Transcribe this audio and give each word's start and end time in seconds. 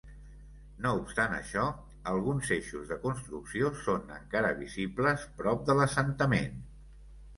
No 0.85 0.93
obstant 1.01 1.35
això, 1.39 1.65
alguns 2.13 2.49
eixos 2.57 2.87
de 2.93 2.97
construcció 3.05 3.71
són 3.85 4.11
encara 4.19 4.55
visibles 4.63 5.27
prop 5.43 5.63
de 5.69 5.77
l'assentament. 5.83 6.63